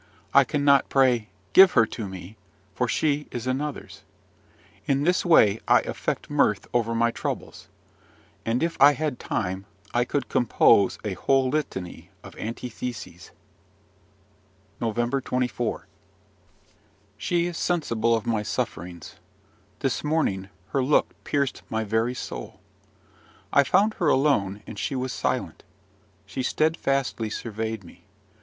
[0.33, 2.35] I cannot pray, "Give her to me!"
[2.73, 4.01] for she is another's.
[4.87, 7.67] In this way I affect mirth over my troubles;
[8.43, 13.29] and, if I had time, I could compose a whole litany of antitheses.
[14.79, 15.85] NOVEMBER 24.
[17.15, 19.17] She is sensible of my sufferings.
[19.81, 22.59] This morning her look pierced my very soul.
[23.53, 25.61] I found her alone, and she was silent:
[26.25, 28.05] she steadfastly surveyed me.